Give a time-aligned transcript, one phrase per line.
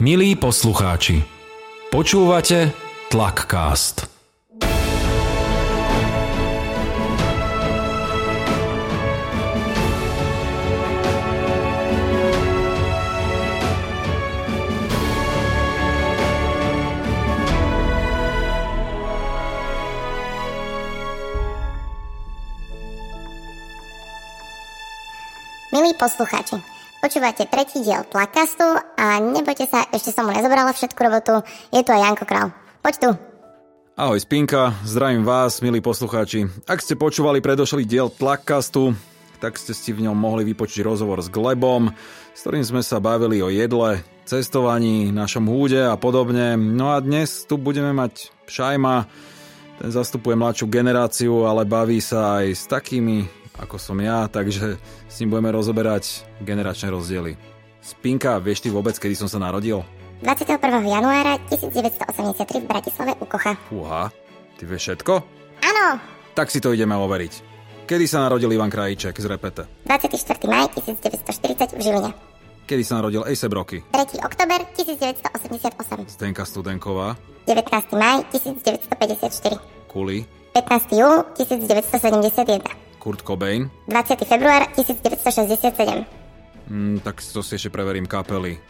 [0.00, 1.20] Milí poslucháči,
[1.92, 2.72] počúvate
[3.12, 4.08] Tlakcast.
[25.68, 31.40] Milí poslucháči, počúvate tretí diel Plakastu a nebojte sa, ešte som mu nezobrala všetku robotu,
[31.72, 32.52] je tu aj Janko Král.
[32.84, 33.10] Poď tu.
[33.96, 36.48] Ahoj Spinka, zdravím vás, milí poslucháči.
[36.68, 38.92] Ak ste počúvali predošlý diel Tlakkastu,
[39.40, 41.88] tak ste si v ňom mohli vypočuť rozhovor s Glebom,
[42.36, 46.56] s ktorým sme sa bavili o jedle, cestovaní, našom húde a podobne.
[46.56, 49.08] No a dnes tu budeme mať Šajma,
[49.80, 55.16] ten zastupuje mladšiu generáciu, ale baví sa aj s takými ako som ja, takže s
[55.20, 57.36] ním budeme rozoberať generačné rozdiely.
[57.80, 59.84] Spinka, vieš ty vôbec, kedy som sa narodil?
[60.20, 60.60] 21.
[60.84, 63.56] januára 1983 v Bratislave u Kocha.
[63.68, 64.12] Fúha,
[64.60, 65.12] ty vieš všetko?
[65.64, 65.96] Áno,
[66.32, 67.48] Tak si to ideme overiť.
[67.84, 69.62] Kedy sa narodil Ivan Krajíček z Repete?
[69.84, 70.14] 24.
[70.46, 72.10] maj 1940 v Žiline.
[72.64, 73.82] Kedy sa narodil Ejseb Roky?
[73.90, 74.22] 3.
[74.22, 76.06] oktober 1988.
[76.06, 77.18] Stenka Studenková?
[77.50, 77.66] 19.
[77.98, 79.58] maj 1954.
[79.90, 80.22] Kuli?
[80.54, 80.94] 15.
[80.94, 82.62] júl 1971.
[83.00, 83.72] Kurt Cobain?
[83.88, 84.28] 20.
[84.28, 86.04] február 1967.
[86.68, 88.60] Mm, tak to si ešte preverím kapely.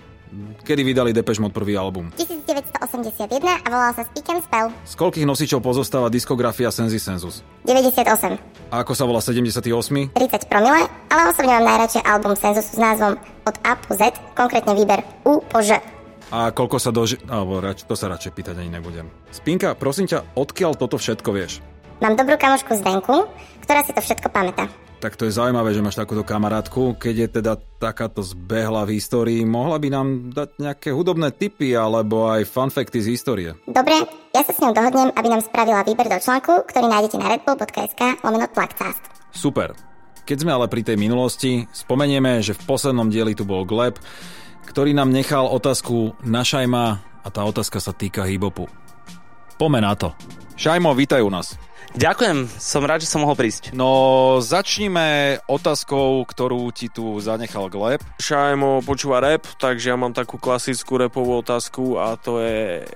[0.63, 2.15] Kedy vydali Depeche Mode prvý album?
[2.15, 4.71] 1981 a volal sa Speak and Spell.
[4.87, 7.43] Z koľkých nosičov pozostáva diskografia Sensi Sensus?
[7.67, 8.39] 98.
[8.71, 10.15] A ako sa volá 78?
[10.15, 14.79] 30 promile, ale osobne mám najradšej album Sensus s názvom Od A po Z, konkrétne
[14.79, 15.83] výber U po Ž.
[16.31, 17.19] A koľko sa doži...
[17.27, 17.83] Alebo rač...
[17.83, 19.11] to sa radšej pýtať ani nebudem.
[19.35, 21.59] Spinka, prosím ťa, odkiaľ toto všetko vieš?
[22.01, 23.29] Mám dobrú kamošku Zdenku,
[23.61, 24.73] ktorá si to všetko pamätá.
[25.05, 26.97] Tak to je zaujímavé, že máš takúto kamarátku.
[26.97, 32.33] Keď je teda takáto zbehla v histórii, mohla by nám dať nejaké hudobné tipy alebo
[32.33, 33.53] aj fun facty z histórie.
[33.69, 34.01] Dobre,
[34.33, 38.01] ja sa s ňou dohodnem, aby nám spravila výber do článku, ktorý nájdete na redbull.sk
[38.25, 39.05] lomeno Plakcast.
[39.37, 39.77] Super.
[40.25, 44.01] Keď sme ale pri tej minulosti, spomenieme, že v poslednom dieli tu bol Gleb,
[44.69, 46.85] ktorý nám nechal otázku na Šajma
[47.25, 48.73] a tá otázka sa týka hibopu.
[49.61, 50.17] Pome na to.
[50.57, 51.61] Šajmo, vítaj u nás.
[51.91, 53.75] Ďakujem, som rád, že som mohol prísť.
[53.75, 57.99] No, začníme otázkou, ktorú ti tu zanechal Gleb.
[58.23, 62.87] Šajmo počúva rap, takže ja mám takú klasickú repovú otázku a to je,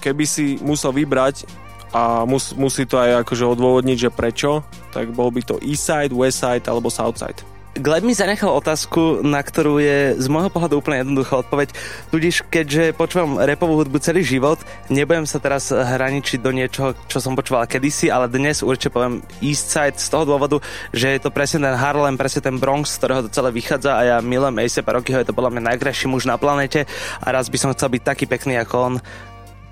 [0.00, 1.44] keby si musel vybrať
[1.92, 6.64] a mus, musí to aj akože odôvodniť, že prečo, tak bol by to Eastside, Westside
[6.64, 7.57] alebo Southside.
[7.76, 11.76] Gleb mi zanechal otázku, na ktorú je z môjho pohľadu úplne jednoduchá odpoveď.
[12.08, 14.56] Tudíž, keďže počúvam repovú hudbu celý život,
[14.88, 20.00] nebudem sa teraz hraničiť do niečoho, čo som počúval kedysi, ale dnes určite poviem Eastside
[20.00, 20.64] z toho dôvodu,
[20.96, 24.02] že je to presne ten Harlem, presne ten Bronx, z ktorého to celé vychádza a
[24.02, 26.88] ja milujem A$AP Rockyho, je to podľa mňa najkrajší muž na planete
[27.20, 28.94] a raz by som chcel byť taký pekný ako on.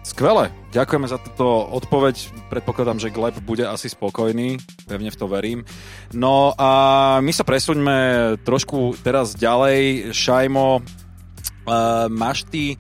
[0.06, 2.14] Skvelé, ďakujeme za túto odpoveď.
[2.46, 4.54] Predpokladám, že Gleb bude asi spokojný,
[4.86, 5.66] pevne v to verím.
[6.14, 6.70] No a
[7.18, 7.98] my sa presuňme
[8.46, 10.14] trošku teraz ďalej.
[10.14, 12.78] Šajmo, uh, máš ty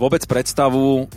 [0.00, 1.12] vôbec predstavu,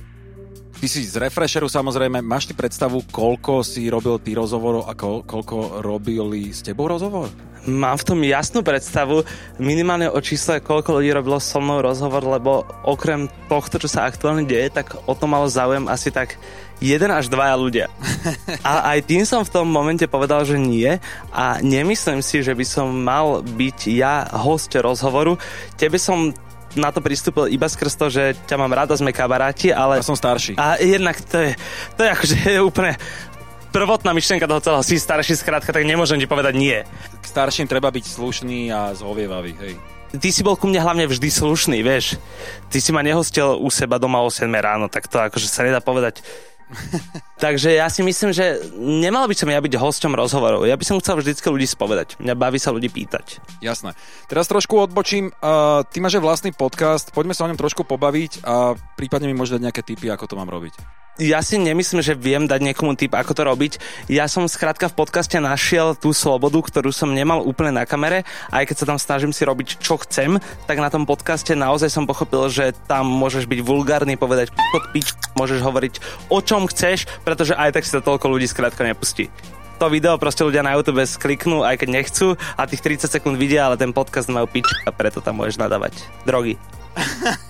[0.79, 5.27] ty si z Refresheru samozrejme, máš ty predstavu, koľko si robil ty rozhovorov a ko-
[5.27, 7.27] koľko robili s tebou rozhovor?
[7.67, 9.27] Mám v tom jasnú predstavu,
[9.59, 14.47] minimálne o čísle, koľko ľudí robilo so mnou rozhovor, lebo okrem tohto, čo sa aktuálne
[14.47, 16.39] deje, tak o to malo záujem asi tak
[16.79, 17.87] jeden až dvaja ľudia.
[18.67, 21.03] A aj tým som v tom momente povedal, že nie
[21.35, 25.35] a nemyslím si, že by som mal byť ja host rozhovoru.
[25.75, 26.31] Tebe som
[26.77, 30.01] na to pristúpil iba skrz to, že ťa mám rada, sme kamaráti, ale...
[30.01, 30.57] Ja som starší.
[30.57, 31.51] A jednak to je,
[31.97, 32.93] to je akože úplne
[33.69, 34.83] prvotná myšlienka toho celého.
[34.85, 36.77] Si starší skrátka, tak nemôžem ti povedať nie.
[37.21, 39.73] K starším treba byť slušný a zhovievavý, hej.
[40.09, 42.17] Ty si bol ku mne hlavne vždy slušný, vieš.
[42.73, 45.77] Ty si ma nehostil u seba doma o 7 ráno, tak to akože sa nedá
[45.81, 46.25] povedať.
[47.39, 50.67] Takže ja si myslím, že nemal by som ja byť hosťom rozhovorov.
[50.67, 52.19] Ja by som chcel vždycky ľudí spovedať.
[52.19, 53.39] Mňa baví sa ľudí pýtať.
[53.63, 53.95] Jasné.
[54.27, 55.31] Teraz trošku odbočím.
[55.39, 59.55] Uh, ty máš vlastný podcast, poďme sa o ňom trošku pobaviť a prípadne mi môžeš
[59.55, 60.99] dať nejaké tipy, ako to mám robiť.
[61.19, 63.73] Ja si nemyslím, že viem dať niekomu tip, ako to robiť.
[64.07, 68.23] Ja som skrátka v podcaste našiel tú slobodu, ktorú som nemal úplne na kamere.
[68.47, 72.07] Aj keď sa tam snažím si robiť, čo chcem, tak na tom podcaste naozaj som
[72.07, 75.93] pochopil, že tam môžeš byť vulgárny, povedať pod pič, môžeš hovoriť
[76.31, 79.29] o čom chceš, pretože aj tak si to toľko ľudí skrátka nepustí
[79.79, 83.63] to video proste ľudia na YouTube skliknú, aj keď nechcú a tých 30 sekúnd vidia,
[83.63, 85.95] ale ten podcast majú pič a preto tam môžeš nadávať
[86.27, 86.59] drogy.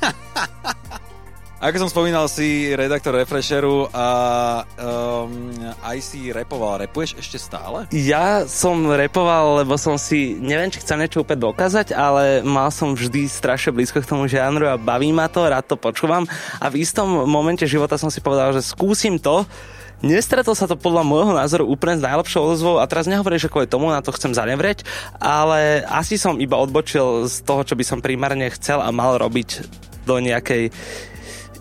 [1.60, 4.08] Ako som spomínal, si redaktor Refresheru a
[4.80, 5.52] um,
[5.84, 6.88] aj si repoval.
[6.88, 7.84] Repuješ ešte stále?
[7.92, 12.96] Ja som repoval, lebo som si, neviem, či chcem niečo úplne dokázať, ale mal som
[12.96, 16.24] vždy strašne blízko k tomu žánru a baví ma to, rád to počúvam
[16.64, 19.44] a v istom momente života som si povedal, že skúsim to,
[20.00, 23.68] Nestretol sa to podľa môjho názoru úplne s najlepšou odozvou a teraz nehovorím, že kvôli
[23.68, 24.88] tomu na to chcem zanevrieť,
[25.20, 29.68] ale asi som iba odbočil z toho, čo by som primárne chcel a mal robiť
[30.08, 30.72] do nejakej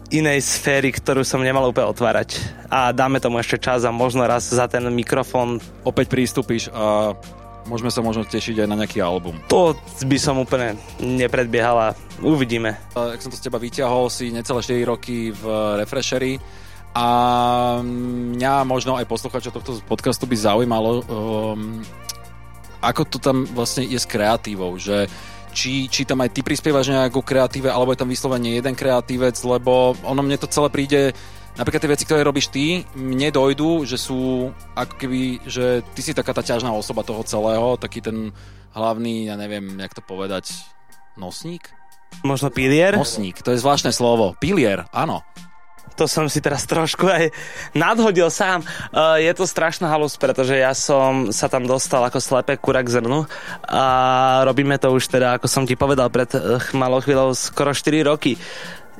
[0.09, 2.41] inej sféry, ktorú som nemal úplne otvárať.
[2.73, 5.61] A dáme tomu ešte čas a možno raz za ten mikrofón.
[5.85, 7.13] Opäť prístupíš a
[7.69, 9.37] môžeme sa možno tešiť aj na nejaký album.
[9.53, 9.77] To
[10.09, 11.89] by som úplne nepredbiehal a
[12.25, 12.81] uvidíme.
[12.97, 15.45] Ak som to z teba vyťahol, si necelé 4 roky v
[15.77, 16.41] Refresheri
[16.97, 17.07] a
[17.85, 21.85] mňa možno aj posluchačov tohto podcastu by zaujímalo, um,
[22.81, 25.05] ako to tam vlastne je s kreatívou, že
[25.59, 29.99] či, či tam aj ty prispievaš nejakú kreatíve, alebo je tam vyslovene jeden kreatívec, lebo
[30.07, 31.01] ono mne to celé príde,
[31.59, 36.15] napríklad tie veci, ktoré robíš ty, mne dojdú, že sú ako keby, že ty si
[36.15, 38.31] taká tá ťažná osoba toho celého, taký ten
[38.71, 40.55] hlavný, ja neviem, jak to povedať,
[41.19, 41.67] nosník?
[42.23, 42.95] Možno pilier?
[42.95, 44.39] Nosník, to je zvláštne slovo.
[44.39, 45.27] Pilier, áno
[45.95, 47.31] to som si teraz trošku aj
[47.73, 48.65] nadhodil sám.
[48.91, 53.01] Uh, je to strašná halus, pretože ja som sa tam dostal ako slepé kura k
[53.01, 53.25] zrnu
[53.69, 53.85] a
[54.45, 58.37] robíme to už teda, ako som ti povedal pred uh, malou chvíľou, skoro 4 roky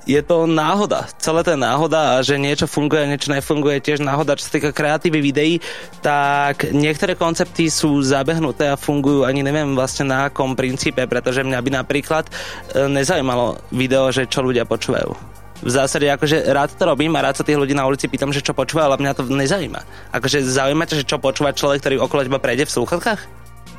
[0.09, 1.05] je to náhoda.
[1.21, 4.41] Celé to je náhoda a že niečo funguje niečo nefunguje tiež náhoda.
[4.41, 5.55] Čo sa týka kreatívy videí,
[6.01, 11.61] tak niektoré koncepty sú zabehnuté a fungujú ani neviem vlastne na akom princípe, pretože mňa
[11.61, 17.11] by napríklad uh, nezaujímalo video, že čo ľudia počúvajú v zásade akože rád to robím
[17.19, 20.13] a rád sa tých ľudí na ulici pýtam, že čo počúva, ale mňa to nezaujíma.
[20.15, 23.21] Akože zaujíma ťa, že čo počúva človek, ktorý okolo teba prejde v slúchatkách?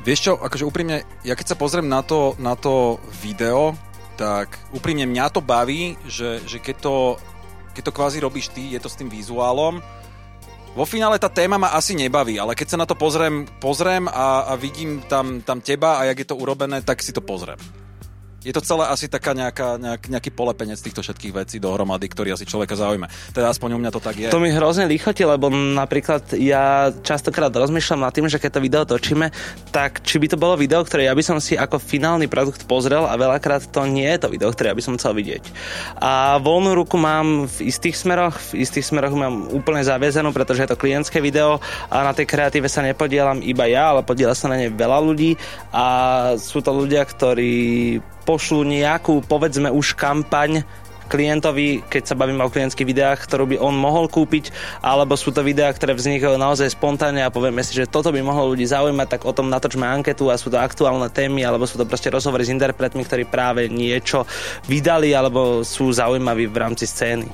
[0.04, 3.76] Vieš čo, akože úprimne, ja keď sa pozriem na to, na to video,
[4.16, 6.94] tak úprimne mňa to baví, že, že keď, to,
[7.76, 9.80] keď to kvázi robíš ty, je to s tým vizuálom,
[10.70, 14.48] vo finále tá téma ma asi nebaví, ale keď sa na to pozriem, pozriem a,
[14.48, 17.58] a vidím tam, tam teba a jak je to urobené, tak si to pozriem
[18.40, 22.48] je to celé asi taká nejaká, nejak, nejaký polepenec týchto všetkých vecí dohromady, ktorý asi
[22.48, 23.04] človeka zaujíme.
[23.36, 24.32] Teda aspoň u mňa to tak je.
[24.32, 28.82] To mi hrozne lichotí, lebo napríklad ja častokrát rozmýšľam nad tým, že keď to video
[28.88, 29.28] točíme,
[29.68, 33.04] tak či by to bolo video, ktoré ja by som si ako finálny produkt pozrel
[33.04, 35.44] a veľakrát to nie je to video, ktoré ja by som chcel vidieť.
[36.00, 40.70] A voľnú ruku mám v istých smeroch, v istých smeroch mám úplne zaviazanú, pretože je
[40.72, 41.60] to klientské video
[41.92, 45.36] a na tej kreatíve sa nepodielam iba ja, ale podiela sa na nej veľa ľudí
[45.76, 45.84] a
[46.40, 50.62] sú to ľudia, ktorí pošlú nejakú, povedzme už kampaň
[51.10, 55.42] klientovi, keď sa bavíme o klientských videách, ktorú by on mohol kúpiť, alebo sú to
[55.42, 59.26] videá, ktoré vznikajú naozaj spontánne a povieme si, že toto by mohlo ľudí zaujímať, tak
[59.26, 62.54] o tom natočme anketu a sú to aktuálne témy, alebo sú to proste rozhovory s
[62.54, 64.22] interpretmi, ktorí práve niečo
[64.70, 67.26] vydali alebo sú zaujímaví v rámci scény.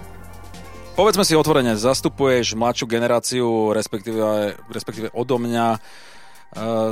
[0.97, 5.77] Povedzme si otvorene, zastupuješ mladšiu generáciu, respektíve, respektíve odo mňa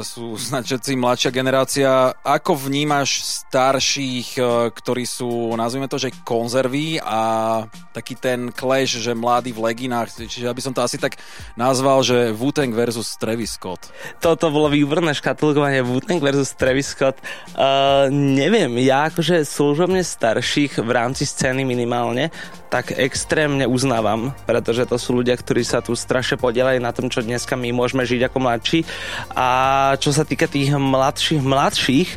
[0.05, 1.91] sú snad všetci mladšia generácia.
[2.21, 7.65] Ako vnímaš starších, uh, ktorí sú, nazvime to, že konzerví a
[7.97, 11.17] taký ten clash, že mladí v leginách, čiže aby som to asi tak
[11.57, 13.89] nazval, že wu versus Travis Scott.
[14.21, 17.17] Toto bolo výborné škatulkovanie wu versus Travis Scott.
[17.57, 22.29] Uh, neviem, ja akože služobne starších v rámci scény minimálne
[22.75, 27.23] tak extrémne uznávam, pretože to sú ľudia, ktorí sa tu strašne podielajú na tom, čo
[27.23, 28.83] dneska my môžeme žiť ako mladší.
[29.31, 29.54] A
[29.99, 32.11] čo sa týka tých mladších, mladších,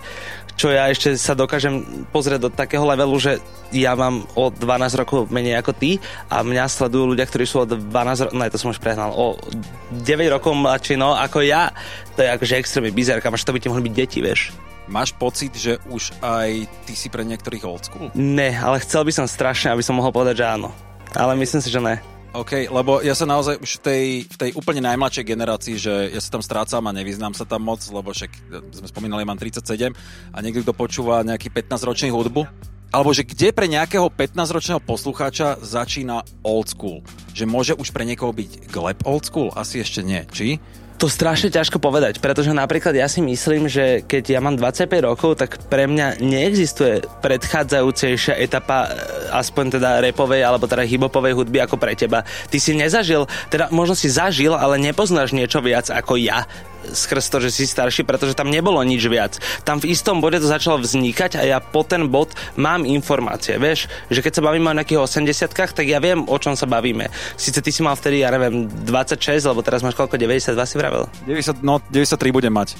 [0.57, 3.37] čo ja ešte sa dokážem pozrieť do takého levelu, že
[3.69, 6.01] ja mám o 12 rokov menej ako ty
[6.33, 7.85] a mňa sledujú ľudia, ktorí sú o 12
[8.25, 9.37] rokov, no to som už prehnal, o
[9.93, 11.69] 9 rokov mladší, no ako ja,
[12.17, 14.49] to je akože extrémne bizar, kam až to by ti mohli byť deti, vieš.
[14.89, 18.09] Máš pocit, že už aj ty si pre niektorých old school?
[18.17, 20.73] Ne, ale chcel by som strašne, aby som mohol povedať, že áno.
[21.13, 22.01] Ale myslím si, že ne.
[22.35, 26.19] OK, lebo ja sa naozaj už v tej, v tej úplne najmladšej generácii, že ja
[26.19, 28.31] sa tam strácam a nevyznám sa tam moc, lebo však
[28.75, 29.95] sme spomínali, mám 37
[30.35, 32.43] a niekto, kto počúva nejaký 15-ročný hudbu,
[32.91, 37.03] alebo že kde pre nejakého 15-ročného poslucháča začína old school?
[37.35, 39.51] Že môže už pre niekoho byť gleb old school?
[39.55, 40.59] Asi ešte nie, či?
[40.97, 45.37] To strašne ťažko povedať, pretože napríklad ja si myslím, že keď ja mám 25 rokov,
[45.37, 51.77] tak pre mňa neexistuje predchádzajúcejšia etapa e, aspoň teda repovej alebo teda hibopovej hudby ako
[51.77, 52.25] pre teba.
[52.49, 56.49] Ty si nezažil, teda možno si zažil, ale nepoznáš niečo viac ako ja
[56.91, 59.39] skrz to, že si starší, pretože tam nebolo nič viac.
[59.63, 63.91] Tam v istom bode to začalo vznikať a ja po ten bod mám informácie, vieš,
[64.07, 67.09] že keď sa bavíme o nejakých 80 tak ja viem, o čom sa bavíme.
[67.35, 71.03] Sice ty si mal vtedy, ja neviem, 26, lebo teraz máš koľko, 92 si vravel?
[71.25, 72.77] 90, no, 93 budem mať.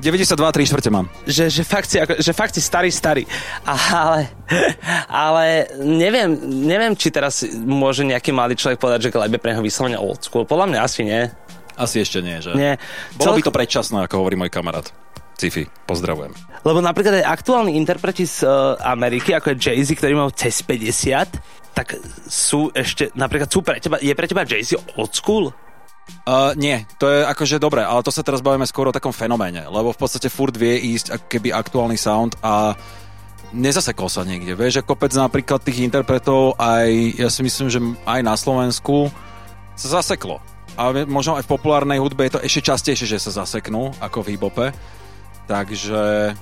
[0.00, 1.06] 92, 3 štvrte mám.
[1.28, 3.22] že, že, fakt si, ako, že fakt si starý, starý.
[3.66, 4.32] Ale,
[5.06, 6.32] ale neviem,
[6.66, 10.24] neviem, či teraz môže nejaký mladý človek povedať, že Gleb je pre neho vyslovene old
[10.24, 10.48] school.
[10.48, 11.28] Podľa mňa asi nie.
[11.82, 12.54] Asi ešte nie, že?
[12.54, 12.78] Nie.
[13.18, 14.86] Bolo by Celko- to predčasné, ako hovorí môj kamarát.
[15.36, 16.30] Cifi, pozdravujem.
[16.62, 21.74] Lebo napríklad aj aktuálni interpreti z uh, Ameriky, ako je Jay-Z, ktorý mal cez 50,
[21.74, 21.98] tak
[22.30, 25.50] sú ešte, napríklad sú pre teba, je pre teba Jay-Z old school?
[26.22, 29.66] Uh, nie, to je akože dobré, ale to sa teraz bavíme skôr o takom fenoméne,
[29.66, 32.78] lebo v podstate furt vie ísť ako keby aktuálny sound a
[33.50, 34.54] nezasekol sa niekde.
[34.54, 39.10] Vieš, že kopec napríklad tých interpretov aj, ja si myslím, že aj na Slovensku
[39.74, 40.38] sa zaseklo.
[40.76, 44.36] A možno aj v populárnej hudbe je to ešte častejšie, že sa zaseknú, ako v
[44.36, 44.66] hip-hope.
[45.44, 46.32] Takže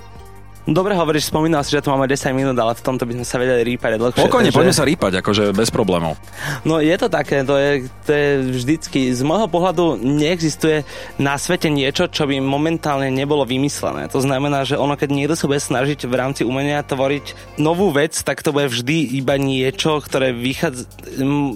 [0.61, 3.41] Dobre hovoríš, spomínal si, že tu máme 10 minút, ale v tomto by sme sa
[3.41, 4.21] vedeli rýpať dlhšie.
[4.21, 6.21] pokojne, takže- poďme sa rýpať, akože bez problémov.
[6.61, 8.29] No je to také, to je, to je
[8.61, 10.85] vždycky, z môjho pohľadu neexistuje
[11.17, 14.05] na svete niečo, čo by momentálne nebolo vymyslené.
[14.13, 18.13] To znamená, že ono, keď niekto sa bude snažiť v rámci umenia tvoriť novú vec,
[18.21, 20.85] tak to bude vždy iba niečo, ktoré vychádza,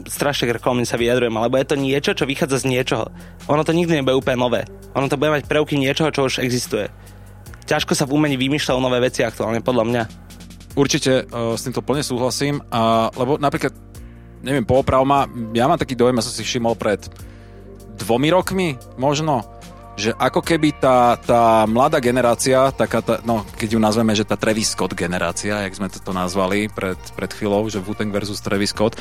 [0.10, 3.14] strašne krkolmi sa vyjadrujem, alebo je to niečo, čo vychádza z niečoho.
[3.54, 4.62] Ono to nikdy nebude úplne nové.
[4.98, 6.90] Ono to bude mať prvky niečoho, čo už existuje.
[7.66, 10.04] Ťažko sa v umení vymýšľajú nové veci aktuálne, podľa mňa.
[10.78, 13.72] Určite uh, s týmto plne súhlasím, a, lebo napríklad,
[14.44, 15.02] neviem, pooprav
[15.56, 17.00] ja mám taký dojem, ja som si všimol pred
[17.96, 19.48] dvomi rokmi možno,
[19.96, 24.36] že ako keby tá, tá mladá generácia, taká tá, no keď ju nazveme, že tá
[24.36, 29.00] Travis Scott generácia, jak sme to nazvali pred, pred chvíľou, že Wu-Tang versus Travis Scott,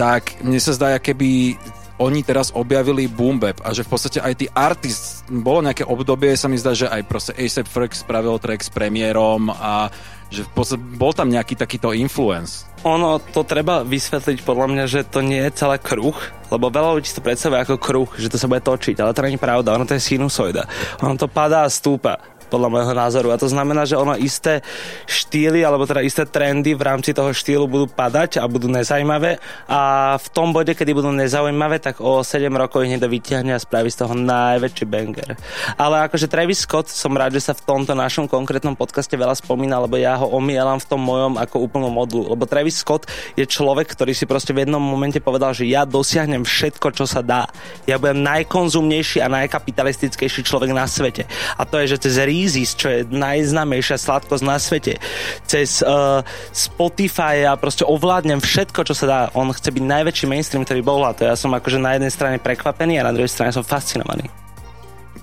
[0.00, 1.60] tak mne sa zdá, keby
[2.00, 6.48] oni teraz objavili boom a že v podstate aj tí artist, bolo nejaké obdobie, sa
[6.48, 9.92] mi zdá, že aj proste A$AP Ferg spravil track s premiérom a
[10.32, 12.64] že v podstate bol tam nejaký takýto influence.
[12.88, 16.16] Ono to treba vysvetliť podľa mňa, že to nie je celé kruh,
[16.48, 19.36] lebo veľa ľudí to predstavuje ako kruh, že to sa bude točiť, ale to je
[19.36, 20.64] pravda, ono to je sinusoida.
[21.04, 23.30] Ono to padá a stúpa podľa môjho názoru.
[23.30, 24.60] A to znamená, že ono isté
[25.06, 29.38] štýly, alebo teda isté trendy v rámci toho štýlu budú padať a budú nezaujímavé
[29.70, 29.80] a
[30.18, 33.86] v tom bode, kedy budú nezaujímavé, tak o 7 rokov ich niekto vyťahne a spraví
[33.86, 35.38] z toho najväčší banger.
[35.78, 39.78] Ale akože Travis Scott, som rád, že sa v tomto našom konkrétnom podcaste veľa spomína,
[39.78, 42.26] lebo ja ho omielam v tom mojom ako úplnú modlu.
[42.26, 43.06] Lebo Travis Scott
[43.38, 47.20] je človek, ktorý si proste v jednom momente povedal, že ja dosiahnem všetko, čo sa
[47.20, 47.46] dá.
[47.84, 51.28] Ja budem najkonzumnejší a najkapitalistickejší človek na svete.
[51.54, 54.96] A to je, že cez Reese's, čo je najznámejšia sladkosť na svete,
[55.44, 56.24] cez uh,
[56.56, 59.20] Spotify a proste ovládnem všetko, čo sa dá.
[59.36, 62.40] On chce byť najväčší mainstream, ktorý bol a to ja som akože na jednej strane
[62.40, 64.32] prekvapený a na druhej strane som fascinovaný.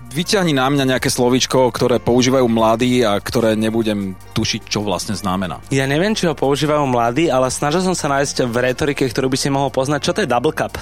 [0.08, 5.60] Vyťahni na mňa nejaké slovíčko, ktoré používajú mladí a ktoré nebudem tušiť, čo vlastne znamená.
[5.68, 9.38] Ja neviem, či ho používajú mladí, ale snažil som sa nájsť v retorike, ktorú by
[9.38, 10.80] si mohol poznať, čo to je double cup.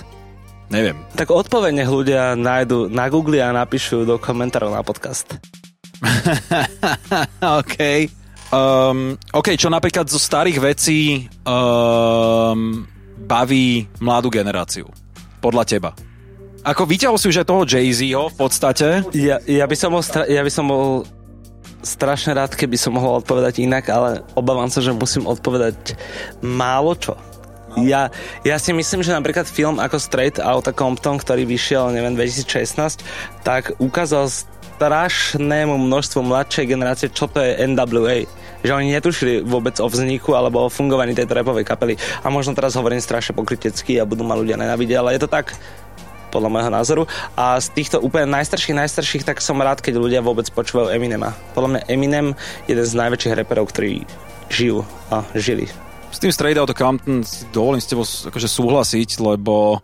[0.70, 0.98] Neviem.
[1.18, 5.38] Tak odpoveď nech ľudia nájdu na Google a napíšu do komentárov na podcast.
[7.62, 7.78] OK.
[8.54, 12.86] Um, OK, čo napríklad zo starých vecí um,
[13.26, 14.86] baví mladú generáciu?
[15.42, 15.92] Podľa teba.
[16.66, 18.88] Ako vyťahol si už aj toho Jay-Zho v podstate.
[19.14, 21.06] Ja, ja, by som bol stra- ja by som bol
[21.86, 25.94] strašne rád, keby som mohol odpovedať inak, ale obávam sa, že musím odpovedať
[26.42, 27.14] málo čo.
[27.76, 28.08] Ja,
[28.48, 33.04] ja si myslím, že napríklad film ako Straight Outta Compton, ktorý vyšiel, neviem, 2016,
[33.44, 34.32] tak ukázal
[34.76, 38.28] strašnému množstvu mladšej generácie, čo to je NWA.
[38.66, 41.96] Že oni netušili vôbec o vzniku alebo o fungovaní tejto repovej kapely.
[42.22, 45.56] A možno teraz hovorím strašne pokrytecky a budú ma ľudia nenávidieť, ale je to tak
[46.36, 47.04] podľa môjho názoru.
[47.40, 51.32] A z týchto úplne najstarších, najstarších, tak som rád, keď ľudia vôbec počúvajú Eminema.
[51.56, 52.36] Podľa mňa Eminem
[52.68, 54.04] je jeden z najväčších reperov, ktorí
[54.52, 55.72] žijú a žili.
[56.12, 57.24] S tým Straight Outta Compton
[57.56, 59.80] dovolím s tebou akože súhlasiť, lebo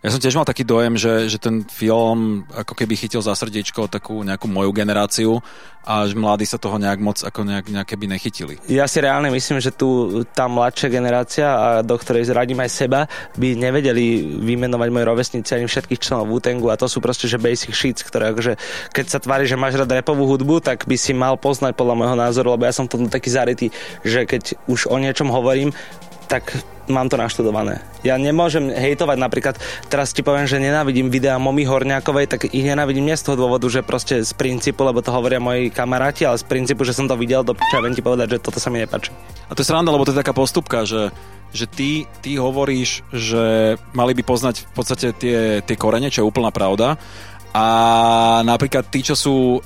[0.00, 3.84] ja som tiež mal taký dojem, že, že ten film ako keby chytil za srdiečko
[3.84, 5.44] takú nejakú moju generáciu
[5.84, 8.54] a že mladí sa toho nejak moc ako nejak, nejak keby nechytili.
[8.68, 13.00] Ja si reálne myslím, že tu tá mladšia generácia, a do ktorej zradím aj seba,
[13.36, 17.72] by nevedeli vymenovať moji rovesníci ani všetkých členov Wu-Tangu a to sú proste že basic
[17.76, 18.56] shits, ktoré akože,
[18.96, 22.16] keď sa tvári, že máš rád repovú hudbu, tak by si mal poznať podľa môjho
[22.16, 23.68] názoru, lebo ja som v tom taký zarytý,
[24.00, 25.76] že keď už o niečom hovorím,
[26.30, 26.54] tak
[26.86, 27.82] mám to naštudované.
[28.06, 29.54] Ja nemôžem hejtovať napríklad,
[29.90, 33.66] teraz ti poviem, že nenávidím videá Momy Horňákovej, tak ich nenávidím nie z toho dôvodu,
[33.66, 37.18] že proste z princípu, lebo to hovoria moji kamaráti, ale z princípu, že som to
[37.18, 39.10] videl do piča, viem ti povedať, že toto sa mi nepáči.
[39.50, 41.10] A to je sranda, lebo to je taká postupka, že,
[41.50, 46.30] že ty, ty hovoríš, že mali by poznať v podstate tie, tie korene, čo je
[46.30, 46.94] úplná pravda.
[47.50, 47.66] A
[48.46, 49.58] napríklad tí, čo sú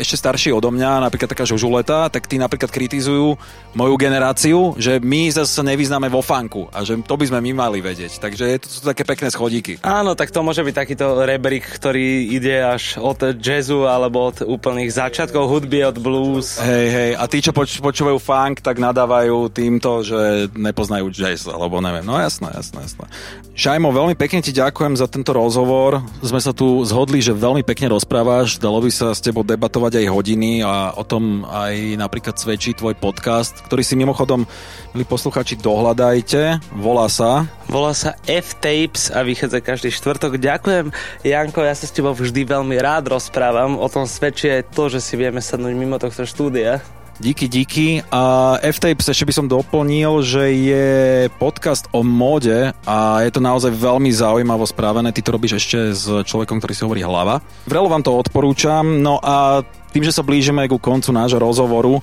[0.00, 3.36] ešte starší odo mňa, napríklad taká žužuleta, tak tí napríklad kritizujú
[3.76, 7.78] moju generáciu, že my zase nevyznáme vo fanku a že to by sme my mali
[7.84, 8.18] vedieť.
[8.18, 9.78] Takže to sú také pekné schodíky.
[9.84, 14.90] Áno, tak to môže byť takýto rebrík, ktorý ide až od jazzu alebo od úplných
[14.90, 16.56] začiatkov hudby, od blues.
[16.58, 21.78] Hej, hej, a tí, čo poč- počúvajú funk, tak nadávajú týmto, že nepoznajú jazz, alebo
[21.84, 22.02] neviem.
[22.02, 23.06] No jasné, jasné, jasné.
[23.54, 26.00] Šajmo, veľmi pekne ti ďakujem za tento rozhovor.
[26.24, 30.06] Sme sa tu zhodli, že veľmi pekne rozprávaš, dalo by sa s tebou debatovať aj
[30.14, 34.46] hodiny a o tom aj napríklad svedčí tvoj podcast, ktorý si mimochodom,
[34.94, 36.62] milí posluchači, dohľadajte.
[36.78, 37.50] Volá sa...
[37.66, 40.38] Volá sa F-Tapes a vychádza každý štvrtok.
[40.38, 40.94] Ďakujem,
[41.26, 43.74] Janko, ja sa s tebou vždy veľmi rád rozprávam.
[43.78, 46.78] O tom svedčí aj to, že si vieme sadnúť mimo tohto štúdia.
[47.20, 47.86] Díky, díky.
[48.08, 50.88] A F-Tapes ešte by som doplnil, že je
[51.36, 55.12] podcast o móde a je to naozaj veľmi zaujímavo správené.
[55.12, 57.44] Ty to robíš ešte s človekom, ktorý si hovorí hlava.
[57.68, 59.04] Vrelo vám to odporúčam.
[59.04, 59.60] No a
[59.92, 62.00] tým, že sa blížime ku koncu nášho rozhovoru,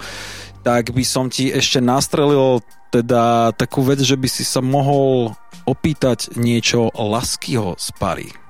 [0.61, 2.61] tak by som ti ešte nastrelil
[2.93, 5.33] teda takú vec, že by si sa mohol
[5.65, 8.46] opýtať niečo Laskyho z Pary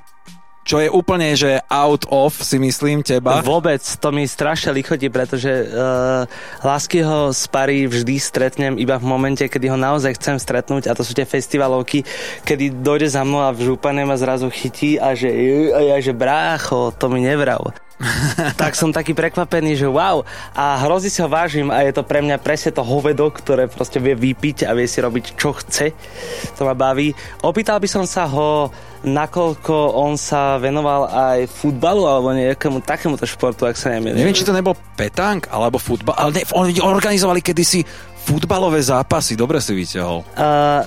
[0.68, 3.40] čo je úplne, že out of, si myslím, teba.
[3.40, 6.28] Vôbec, to mi strašne lichotí, pretože uh,
[6.60, 10.94] lásky ho z Pary vždy stretnem iba v momente, kedy ho naozaj chcem stretnúť a
[10.94, 12.04] to sú tie festivalovky,
[12.44, 15.32] kedy dojde za mnou a v žúpane ma zrazu chytí a že,
[15.72, 17.87] a ja, že brácho, to mi nevrav.
[18.62, 20.22] tak som taký prekvapený, že wow.
[20.54, 23.98] A hrozí si ho vážim a je to pre mňa presne to hovedo, ktoré proste
[23.98, 25.98] vie vypiť a vie si robiť čo chce.
[26.62, 27.12] To ma baví.
[27.42, 28.70] Opýtal by som sa ho,
[29.02, 34.22] nakoľko on sa venoval aj futbalu alebo nejakému takémuto športu, ak sa nemýlim.
[34.22, 37.82] Neviem, či to nebol petang alebo futbal, ale ne, oni organizovali kedysi
[38.28, 40.20] futbalové zápasy, dobre si vyťahol.
[40.36, 40.84] Uh,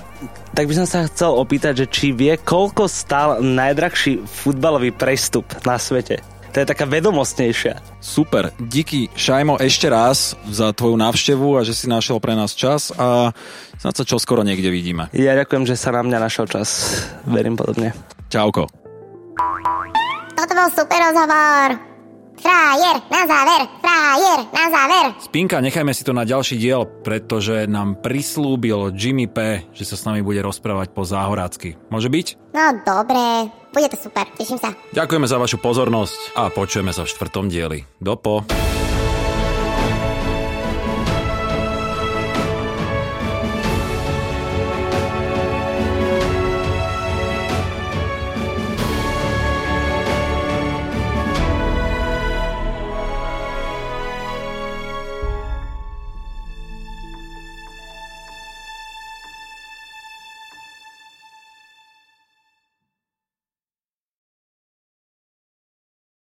[0.53, 5.81] tak by som sa chcel opýtať, že či vie, koľko stál najdrahší futbalový prestup na
[5.81, 6.21] svete?
[6.51, 7.79] To je taká vedomostnejšia.
[8.03, 8.51] Super.
[8.59, 13.31] Díky, Šajmo, ešte raz za tvoju návštevu a že si našiel pre nás čas a
[13.79, 15.07] snad sa čo skoro niekde vidíme.
[15.15, 16.91] Ja ďakujem, že sa na mňa našiel čas.
[17.23, 17.95] Verím podobne.
[18.27, 18.67] Čauko.
[20.35, 21.90] Toto bol super rozhovor.
[22.41, 25.05] Frajer, na záver, frajer, na záver.
[25.21, 30.09] Spinka, nechajme si to na ďalší diel, pretože nám prislúbil Jimmy P, že sa s
[30.09, 31.77] nami bude rozprávať po záhorácky.
[31.93, 32.27] Môže byť?
[32.57, 34.73] No dobre, bude to super, teším sa.
[34.97, 37.85] Ďakujeme za vašu pozornosť a počujeme sa v štvrtom dieli.
[38.01, 38.49] Dopo.